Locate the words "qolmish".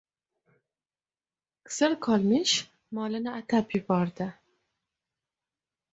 2.07-2.55